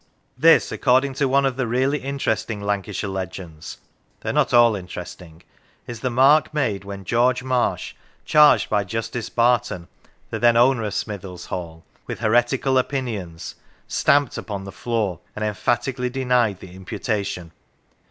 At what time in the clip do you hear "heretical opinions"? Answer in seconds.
12.17-13.53